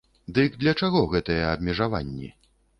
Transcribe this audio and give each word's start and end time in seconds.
Дык 0.37 0.55
для 0.63 0.73
чаго 0.79 1.05
гэтыя 1.13 1.53
абмежаванні? 1.53 2.35